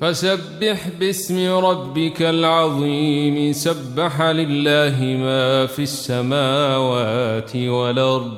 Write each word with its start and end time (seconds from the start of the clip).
فسبح 0.00 0.88
باسم 1.00 1.54
ربك 1.54 2.22
العظيم 2.22 3.52
سبح 3.52 4.22
لله 4.22 5.00
ما 5.00 5.66
في 5.66 5.82
السماوات 5.82 7.56
والأرض 7.56 8.32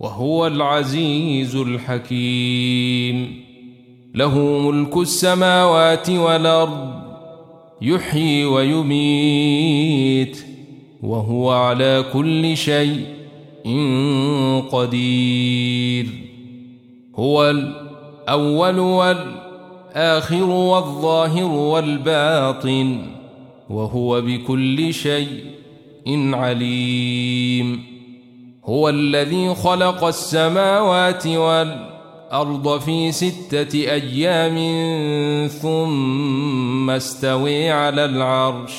وهو 0.00 0.46
العزيز 0.46 1.56
الحكيم. 1.56 3.42
له 4.14 4.38
ملك 4.38 4.96
السماوات 4.96 6.10
والأرض 6.10 7.02
يحيي 7.82 8.44
ويميت 8.44 10.38
وهو 11.02 11.50
على 11.50 12.04
كل 12.12 12.56
شيء 12.56 13.06
قدير. 14.72 16.06
هو 17.16 17.50
الأول 17.50 18.78
والآخر 19.92 20.44
والظاهر 20.44 21.44
والباطن 21.44 23.06
وهو 23.70 24.20
بكل 24.20 24.94
شيء 24.94 26.34
عليم. 26.34 27.84
هو 28.64 28.88
الذي 28.88 29.54
خلق 29.54 30.04
السماوات 30.04 31.26
والأرض 31.26 32.80
في 32.80 33.12
ستة 33.12 33.74
أيام 33.74 34.56
ثم 35.48 36.90
استوي 36.90 37.70
على 37.70 38.04
العرش 38.04 38.72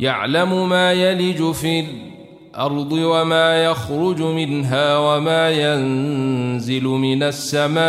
يعلم 0.00 0.68
ما 0.68 0.92
يلج 0.92 1.50
في 1.52 1.80
الأرض 1.80 2.11
وما 2.92 3.64
يخرج 3.64 4.22
منها 4.22 4.98
وما 4.98 5.50
ينزل 5.50 6.84
من 6.84 7.22
السماء 7.22 7.82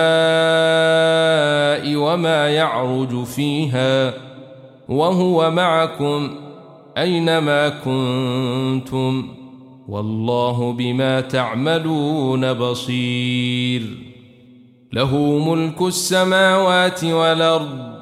وما 1.95 2.49
يعرج 2.49 3.23
فيها 3.23 4.13
وهو 4.89 5.51
معكم 5.51 6.29
أينما 6.97 7.69
كنتم 7.69 9.27
والله 9.87 10.71
بما 10.71 11.21
تعملون 11.21 12.53
بصير 12.53 13.81
له 14.93 15.17
ملك 15.39 15.81
السماوات 15.81 17.03
والأرض 17.03 17.93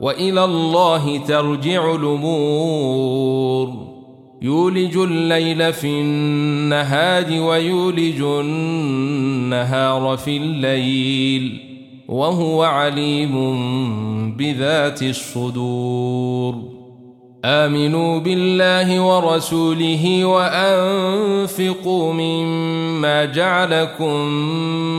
وإلى 0.00 0.44
الله 0.44 1.18
ترجع 1.18 1.94
الأمور 1.94 3.89
يولج 4.42 4.96
الليل 4.96 5.72
في 5.72 5.86
النهار 5.86 7.40
ويولج 7.40 8.20
النهار 8.20 10.16
في 10.16 10.36
الليل 10.36 11.60
وهو 12.08 12.62
عليم 12.62 14.36
بذات 14.36 15.02
الصدور. 15.02 16.54
آمنوا 17.44 18.18
بالله 18.18 19.00
ورسوله 19.00 20.24
وأنفقوا 20.24 22.12
مما 22.12 23.24
جعلكم 23.24 24.16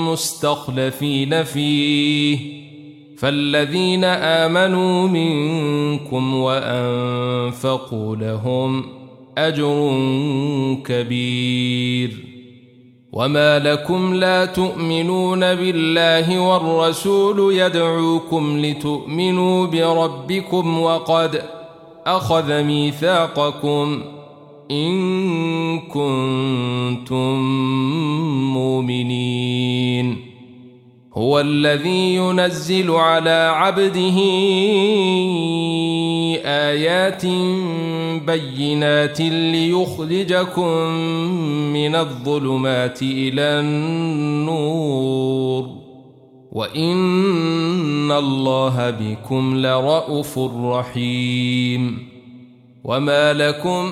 مستخلفين 0.10 1.44
فيه. 1.44 2.62
فالذين 3.18 4.04
آمنوا 4.04 5.08
منكم 5.08 6.34
وأنفقوا 6.36 8.16
لهم 8.16 9.01
أجر 9.48 9.98
كبير. 10.86 12.12
وما 13.14 13.60
لكم 13.60 14.14
لا 14.14 14.46
تؤمنون 14.46 15.40
بالله 15.40 16.40
والرسول 16.40 17.54
يدعوكم 17.56 18.60
لتؤمنوا 18.66 19.66
بربكم 19.66 20.80
وقد 20.80 21.44
أخذ 22.06 22.64
ميثاقكم 22.64 24.02
إن 24.72 25.80
كنتم 25.80 27.40
مؤمنين. 28.54 30.31
هو 31.18 31.40
الذي 31.40 32.16
ينزل 32.16 32.92
على 32.92 33.52
عبده 33.56 34.18
آيات 36.46 37.26
بينات 38.26 39.22
ليخرجكم 39.22 40.72
من 41.74 41.96
الظلمات 41.96 43.02
إلى 43.02 43.42
النور. 43.42 45.02
وإن 46.52 48.12
الله 48.12 48.90
بكم 48.90 49.58
لرءوف 49.58 50.40
رحيم. 50.64 52.08
وما 52.84 53.34
لكم 53.34 53.92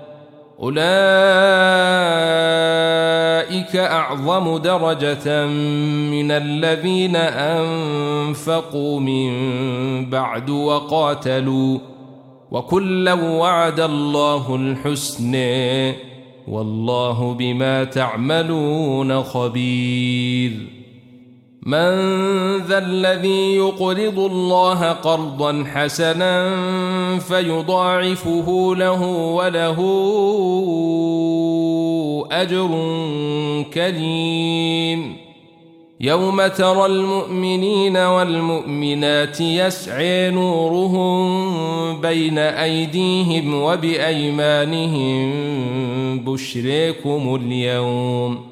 أولئك 0.61 0.81
أعظم 3.75 4.57
درجة 4.57 5.45
من 6.11 6.31
الذين 6.31 7.15
أنفقوا 7.15 8.99
من 8.99 9.31
بعد 10.09 10.49
وقاتلوا 10.49 11.79
وكلا 12.51 13.13
وعد 13.13 13.79
الله 13.79 14.55
الحسن 14.55 15.35
والله 16.47 17.33
بما 17.33 17.83
تعملون 17.83 19.23
خبير 19.23 20.80
من 21.65 22.57
ذا 22.57 22.77
الذي 22.77 23.55
يقرض 23.55 24.19
الله 24.19 24.91
قرضا 24.91 25.63
حسنا 25.73 26.55
فيضاعفه 27.19 28.75
له 28.75 29.01
وله 29.07 29.77
أجر 32.31 32.69
كريم. 33.73 35.17
يوم 35.99 36.47
ترى 36.47 36.85
المؤمنين 36.85 37.97
والمؤمنات 37.97 39.41
يسعي 39.41 40.29
نورهم 40.29 42.01
بين 42.01 42.37
أيديهم 42.37 43.53
وبأيمانهم 43.53 45.29
بشريكم 46.19 47.35
اليوم. 47.35 48.51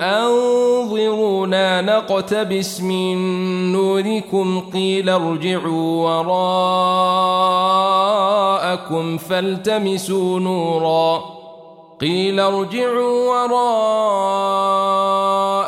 أنظرونا 0.00 1.80
نقتبس 1.80 2.80
من 2.80 3.16
نوركم 3.72 4.60
قيل 4.60 5.10
ارجعوا 5.10 6.20
وراءكم 8.76 9.16
فالتمسوا 9.18 10.40
نوراً. 10.40 11.36
قيل 12.00 12.40
ارجعوا 12.40 13.44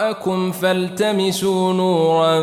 وراءكم 0.03 0.53
فالتمسوا 0.53 1.73
نورا 1.73 2.41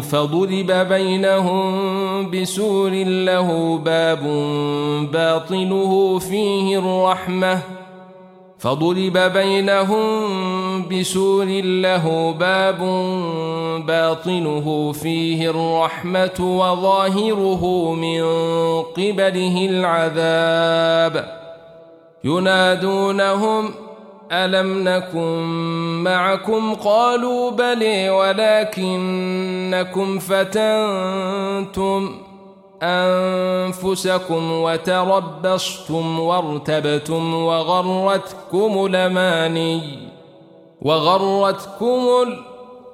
فضرب 0.00 0.72
بينهم 0.88 2.30
بسور 2.30 2.90
له 3.04 3.78
باب 3.78 4.22
باطنه 5.12 6.18
فيه 6.18 6.78
الرحمة. 6.78 7.77
فضرب 8.58 9.18
بينهم 9.18 10.88
بسور 10.88 11.46
له 11.62 12.32
باب 12.32 12.78
باطنه 13.86 14.92
فيه 14.92 15.50
الرحمة 15.50 16.40
وظاهره 16.40 17.94
من 17.94 18.22
قبله 18.82 19.66
العذاب. 19.70 21.38
ينادونهم 22.24 23.70
ألم 24.32 24.88
نكن 24.88 25.42
معكم؟ 26.04 26.74
قالوا 26.74 27.50
بلي 27.50 28.10
ولكنكم 28.10 30.18
فتنتم. 30.18 32.27
أنفسكم 32.82 34.52
وتربصتم 34.52 36.20
وارتبتم 36.20 37.34
وغرتكم 37.34 38.86
الأماني 38.86 39.82
وغرتكم 40.82 42.06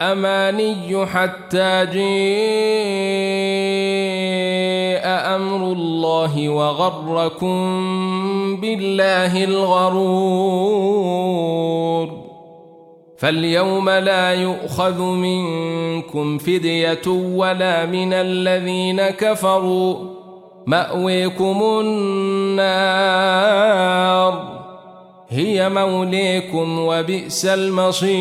الأماني 0.01 1.07
حتى 1.07 1.87
جاء 1.87 1.95
أمر 5.37 5.73
الله 5.73 6.49
وغركم 6.49 7.57
بالله 8.61 9.45
الغرور. 9.45 10.65
فاليوم 13.17 13.91
لا 13.91 14.35
يؤخذ 14.35 15.03
منكم 15.03 16.39
فدية 16.39 17.09
ولا 17.09 17.87
من 17.87 18.13
الذين 18.13 19.03
كفروا. 19.03 19.97
مأويكم 20.67 21.63
النار. 21.81 23.05
هي 25.29 25.69
موليكم 25.69 26.79
وبئس 26.79 27.47
المصير. 27.47 28.15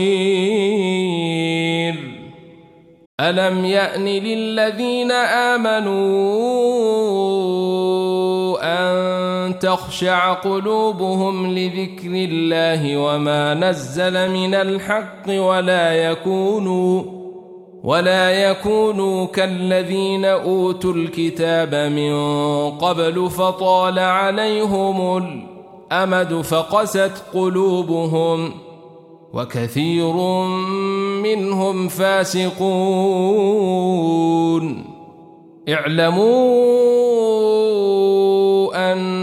ألم 3.20 3.66
يأن 3.66 4.06
للذين 4.06 5.12
آمنوا 5.12 7.33
تخشع 9.52 10.34
قلوبهم 10.34 11.48
لذكر 11.48 12.12
الله 12.12 12.98
وما 12.98 13.54
نزل 13.54 14.32
من 14.32 14.54
الحق 14.54 15.30
ولا 15.30 16.12
يكونوا 16.12 17.04
ولا 17.84 18.32
يكونوا 18.32 19.26
كالذين 19.26 20.26
أوتوا 20.26 20.94
الكتاب 20.94 21.76
من 21.76 22.14
قبل 22.72 23.30
فطال 23.30 24.00
عليهم 24.00 25.18
الأمد 25.18 26.42
فقست 26.42 27.24
قلوبهم 27.34 28.54
وكثير 29.34 30.14
منهم 31.24 31.88
فاسقون. 31.88 32.64
اعلموا 35.70 36.54
أن 38.92 39.23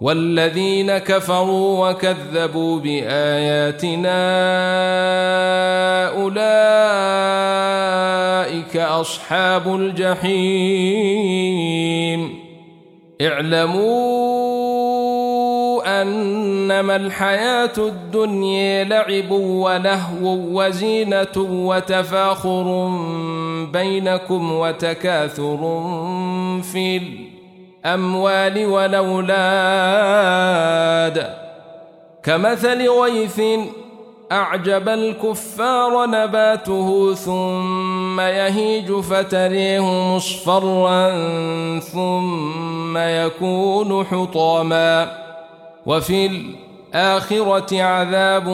والذين 0.00 0.98
كفروا 0.98 1.90
وكذبوا 1.90 2.78
بآياتنا 2.80 4.18
أولئك 6.08 6.34
أصحاب 8.76 9.74
الجحيم. 9.74 10.84
اعلموا 13.22 14.24
أنما 16.02 16.96
الحياة 16.96 17.72
الدنيا 17.78 18.84
لعب 18.84 19.30
ولهو 19.30 20.36
وزينة 20.60 21.36
وتفاخر 21.38 22.88
بينكم 23.72 24.52
وتكاثر 24.52 25.82
في 26.72 26.96
الأموال 27.84 28.66
والأولاد. 28.66 29.34
كمثل 32.22 32.88
غيث 32.88 33.40
أعجب 34.32 34.88
الكفار 34.88 36.06
نباته 36.06 37.14
ثم 37.14 38.20
يهيج 38.20 38.92
فتريه 38.92 40.14
مصفرا 40.14 41.10
ثم 41.80 42.98
يكون 42.98 44.04
حطاما. 44.04 45.18
وفي 45.86 46.26
الآخرة 46.26 47.82
عذاب 47.82 48.46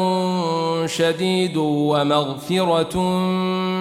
شديد 0.86 1.56
ومغفرة 1.56 2.98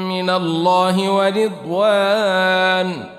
من 0.09 0.29
الله 0.29 1.11
ورضوان. 1.11 3.18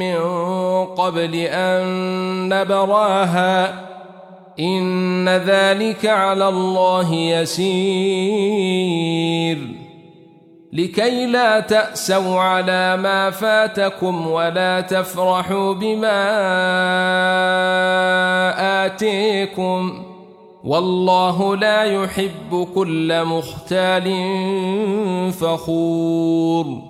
من 0.00 0.16
قبل 0.86 1.34
أن 1.34 1.84
نبراها 2.48 3.74
إن 4.60 5.28
ذلك 5.28 6.06
على 6.06 6.48
الله 6.48 7.14
يسير. 7.14 8.50
لكي 10.72 11.26
لا 11.26 11.60
تأسوا 11.60 12.40
على 12.40 12.96
ما 12.96 13.30
فاتكم 13.30 14.26
ولا 14.26 14.80
تفرحوا 14.80 15.74
بما 15.74 16.20
آتيكم. 18.86 20.04
والله 20.64 21.56
لا 21.56 21.84
يحب 21.84 22.68
كل 22.74 23.24
مختال 23.24 24.12
فخور. 25.32 26.89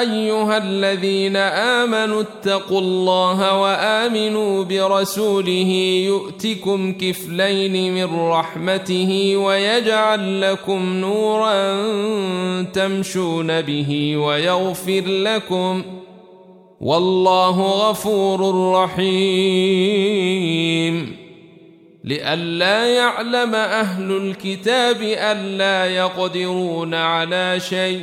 أيها 0.00 0.58
الذين 0.58 1.36
آمنوا 1.36 2.20
اتقوا 2.22 2.80
الله 2.80 3.60
وآمنوا 3.60 4.64
برسوله 4.64 6.02
يؤتكم 6.06 6.92
كفلين 6.92 7.94
من 7.94 8.20
رحمته 8.20 9.36
ويجعل 9.36 10.40
لكم 10.40 10.94
نورا 10.94 11.82
تمشون 12.62 13.60
به 13.60 14.16
ويغفر 14.16 15.02
لكم 15.06 15.82
والله 16.80 17.60
غفور 17.60 18.72
رحيم 18.74 20.20
لئلا 22.04 22.86
يعلم 22.86 23.54
أهل 23.54 24.12
الكتاب 24.12 25.02
الا 25.02 25.86
يقدرون 25.86 26.94
على 26.94 27.60
شيء 27.60 28.02